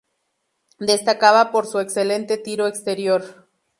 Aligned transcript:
Destacaba 0.79 1.51
por 1.51 1.67
su 1.67 1.79
excelente 1.79 2.39
tiro 2.39 2.65
exterior. 2.65 3.47